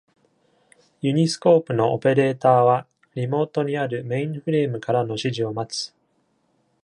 [1.03, 5.93] ユニスコープのオペレーターは、リモートにあるメインフレームからの指示を待つ。